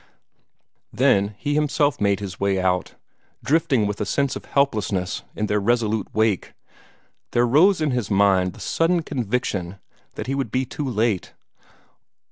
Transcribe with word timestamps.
Then 0.91 1.35
he 1.37 1.53
himself 1.53 2.01
made 2.01 2.21
his 2.21 2.39
way 2.39 2.59
out, 2.59 2.95
drifting 3.43 3.85
with 3.85 4.01
a 4.01 4.05
sense 4.07 4.35
of 4.35 4.45
helplessness 4.45 5.21
in 5.35 5.45
their 5.45 5.59
resolute 5.59 6.07
wake. 6.11 6.55
There 7.33 7.45
rose 7.45 7.81
in 7.81 7.91
his 7.91 8.09
mind 8.09 8.53
the 8.53 8.59
sudden 8.59 9.03
conviction 9.03 9.77
that 10.15 10.25
he 10.25 10.33
would 10.33 10.49
be 10.49 10.65
too 10.65 10.89
late. 10.89 11.33